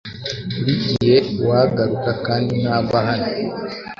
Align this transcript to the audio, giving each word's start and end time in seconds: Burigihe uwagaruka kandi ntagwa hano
Burigihe 0.61 1.17
uwagaruka 1.41 2.11
kandi 2.25 2.51
ntagwa 2.63 2.99
hano 3.07 3.29